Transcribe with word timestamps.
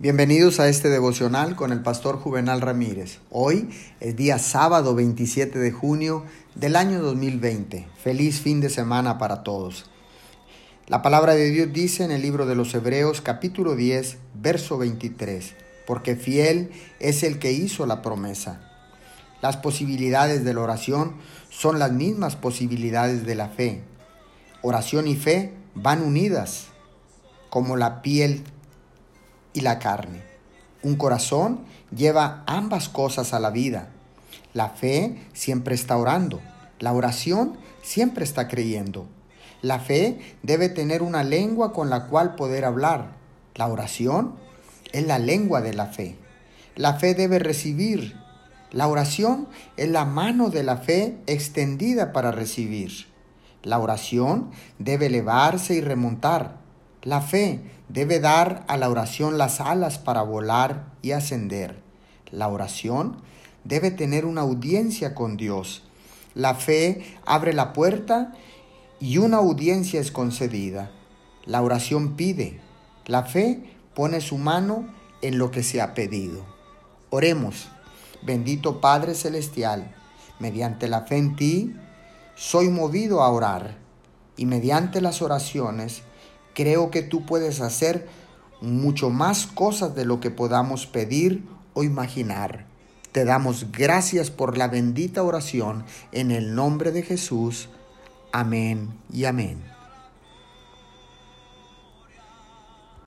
Bienvenidos 0.00 0.58
a 0.58 0.68
este 0.68 0.88
devocional 0.88 1.54
con 1.54 1.70
el 1.70 1.80
pastor 1.80 2.18
Juvenal 2.18 2.60
Ramírez. 2.60 3.20
Hoy 3.30 3.70
es 4.00 4.16
día 4.16 4.40
sábado 4.40 4.96
27 4.96 5.56
de 5.56 5.70
junio 5.70 6.24
del 6.56 6.74
año 6.74 7.00
2020. 7.00 7.86
Feliz 8.02 8.40
fin 8.40 8.60
de 8.60 8.70
semana 8.70 9.18
para 9.18 9.44
todos. 9.44 9.88
La 10.88 11.00
palabra 11.00 11.34
de 11.34 11.48
Dios 11.48 11.72
dice 11.72 12.02
en 12.02 12.10
el 12.10 12.22
libro 12.22 12.44
de 12.44 12.56
los 12.56 12.74
Hebreos 12.74 13.20
capítulo 13.20 13.76
10, 13.76 14.18
verso 14.34 14.78
23, 14.78 15.54
porque 15.86 16.16
fiel 16.16 16.72
es 16.98 17.22
el 17.22 17.38
que 17.38 17.52
hizo 17.52 17.86
la 17.86 18.02
promesa. 18.02 18.68
Las 19.42 19.58
posibilidades 19.58 20.44
de 20.44 20.54
la 20.54 20.60
oración 20.62 21.14
son 21.50 21.78
las 21.78 21.92
mismas 21.92 22.34
posibilidades 22.34 23.24
de 23.24 23.36
la 23.36 23.48
fe. 23.48 23.84
Oración 24.60 25.06
y 25.06 25.14
fe 25.14 25.54
van 25.76 26.02
unidas 26.02 26.66
como 27.48 27.76
la 27.76 28.02
piel 28.02 28.42
y 29.54 29.62
la 29.62 29.78
carne. 29.78 30.22
Un 30.82 30.96
corazón 30.96 31.60
lleva 31.96 32.44
ambas 32.46 32.90
cosas 32.90 33.32
a 33.32 33.40
la 33.40 33.48
vida. 33.48 33.88
La 34.52 34.68
fe 34.68 35.16
siempre 35.32 35.74
está 35.74 35.96
orando. 35.96 36.42
La 36.78 36.92
oración 36.92 37.56
siempre 37.82 38.24
está 38.24 38.48
creyendo. 38.48 39.06
La 39.62 39.80
fe 39.80 40.18
debe 40.42 40.68
tener 40.68 41.02
una 41.02 41.22
lengua 41.22 41.72
con 41.72 41.88
la 41.88 42.08
cual 42.08 42.34
poder 42.34 42.66
hablar. 42.66 43.12
La 43.54 43.68
oración 43.68 44.34
es 44.92 45.06
la 45.06 45.18
lengua 45.18 45.62
de 45.62 45.72
la 45.72 45.86
fe. 45.86 46.18
La 46.76 46.94
fe 46.94 47.14
debe 47.14 47.38
recibir. 47.38 48.16
La 48.70 48.88
oración 48.88 49.48
es 49.76 49.88
la 49.88 50.04
mano 50.04 50.50
de 50.50 50.64
la 50.64 50.76
fe 50.76 51.16
extendida 51.26 52.12
para 52.12 52.32
recibir. 52.32 53.06
La 53.62 53.78
oración 53.78 54.50
debe 54.78 55.06
elevarse 55.06 55.74
y 55.74 55.80
remontar. 55.80 56.63
La 57.04 57.20
fe 57.20 57.60
debe 57.90 58.18
dar 58.18 58.64
a 58.66 58.78
la 58.78 58.88
oración 58.88 59.36
las 59.36 59.60
alas 59.60 59.98
para 59.98 60.22
volar 60.22 60.86
y 61.02 61.12
ascender. 61.12 61.82
La 62.30 62.48
oración 62.48 63.18
debe 63.64 63.90
tener 63.90 64.24
una 64.24 64.40
audiencia 64.40 65.14
con 65.14 65.36
Dios. 65.36 65.84
La 66.34 66.54
fe 66.54 67.04
abre 67.26 67.52
la 67.52 67.74
puerta 67.74 68.32
y 69.00 69.18
una 69.18 69.36
audiencia 69.36 70.00
es 70.00 70.10
concedida. 70.10 70.90
La 71.44 71.60
oración 71.60 72.16
pide. 72.16 72.60
La 73.04 73.24
fe 73.24 73.76
pone 73.94 74.22
su 74.22 74.38
mano 74.38 74.88
en 75.20 75.36
lo 75.36 75.50
que 75.50 75.62
se 75.62 75.82
ha 75.82 75.92
pedido. 75.92 76.42
Oremos. 77.10 77.68
Bendito 78.22 78.80
Padre 78.80 79.14
Celestial, 79.14 79.94
mediante 80.38 80.88
la 80.88 81.02
fe 81.02 81.18
en 81.18 81.36
ti, 81.36 81.76
soy 82.34 82.70
movido 82.70 83.22
a 83.22 83.28
orar 83.28 83.76
y 84.38 84.46
mediante 84.46 85.02
las 85.02 85.20
oraciones, 85.20 86.02
Creo 86.54 86.90
que 86.90 87.02
tú 87.02 87.26
puedes 87.26 87.60
hacer 87.60 88.08
mucho 88.60 89.10
más 89.10 89.46
cosas 89.46 89.94
de 89.94 90.04
lo 90.04 90.20
que 90.20 90.30
podamos 90.30 90.86
pedir 90.86 91.44
o 91.74 91.84
imaginar. 91.84 92.66
Te 93.12 93.24
damos 93.24 93.70
gracias 93.70 94.30
por 94.30 94.56
la 94.58 94.68
bendita 94.68 95.22
oración 95.22 95.84
en 96.12 96.30
el 96.30 96.54
nombre 96.54 96.90
de 96.90 97.02
Jesús. 97.02 97.68
Amén 98.32 98.94
y 99.12 99.24
amén. 99.26 99.73